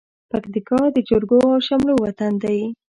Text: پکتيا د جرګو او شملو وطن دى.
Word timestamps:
پکتيا 0.31 0.81
د 0.95 0.97
جرګو 1.09 1.39
او 1.53 1.59
شملو 1.67 1.93
وطن 2.03 2.33
دى. 2.43 2.59